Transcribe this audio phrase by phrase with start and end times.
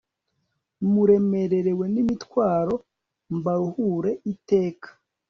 [0.91, 2.75] muremerewe n'imitwaro
[3.37, 4.89] mbaruhure iteka